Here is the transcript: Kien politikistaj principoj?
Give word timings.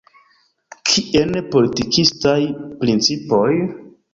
Kien 0.91 1.37
politikistaj 1.55 2.39
principoj? 2.81 3.49